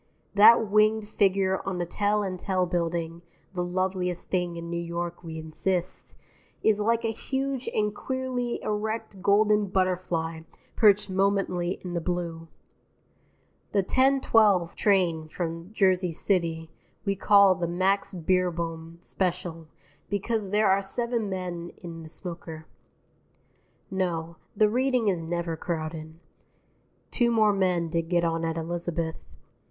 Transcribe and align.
That 0.33 0.67
winged 0.67 1.07
figure 1.07 1.61
on 1.63 1.77
the 1.77 1.85
Tel 1.85 2.23
and 2.23 2.39
Tel 2.39 2.65
Building 2.65 3.21
(the 3.53 3.63
loveliest 3.63 4.31
thing 4.31 4.55
in 4.55 4.67
New 4.67 4.81
York, 4.81 5.23
we 5.23 5.37
insist) 5.37 6.15
is 6.63 6.79
like 6.79 7.05
a 7.05 7.11
huge 7.11 7.69
and 7.71 7.93
queerly 7.93 8.59
erect 8.63 9.21
golden 9.21 9.67
butterfly 9.67 10.39
perched 10.75 11.11
momently 11.11 11.79
in 11.83 11.93
the 11.93 12.01
blue. 12.01 12.47
The 13.73 13.83
10:12 13.83 14.73
train 14.73 15.27
from 15.27 15.69
Jersey 15.71 16.11
City 16.11 16.71
we 17.05 17.15
call 17.15 17.53
the 17.53 17.67
Max 17.67 18.15
Beerbohm 18.15 18.97
Special 19.03 19.67
because 20.09 20.49
there 20.49 20.71
are 20.71 20.81
Seven 20.81 21.29
Men 21.29 21.73
in 21.77 22.01
the 22.01 22.09
smoker. 22.09 22.65
No, 23.91 24.37
the 24.57 24.67
Reading 24.67 25.09
is 25.09 25.21
never 25.21 25.55
crowded. 25.55 26.15
(Two 27.11 27.29
more 27.29 27.53
men 27.53 27.87
did 27.87 28.09
get 28.09 28.25
on 28.25 28.43
at 28.43 28.57
Elizabeth.) 28.57 29.17